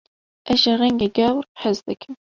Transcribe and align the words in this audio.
Ez 0.55 0.57
ji 0.63 0.73
rengê 0.79 1.09
gewr 1.17 1.45
hez 1.63 1.77
dikim. 1.87 2.15